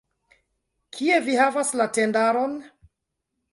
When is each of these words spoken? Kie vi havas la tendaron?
Kie 0.97 1.19
vi 1.27 1.37
havas 1.41 1.75
la 1.83 1.89
tendaron? 1.99 2.59